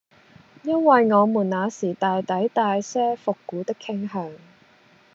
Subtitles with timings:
[0.63, 4.33] 因爲我們那時大抵帶些復古的傾向，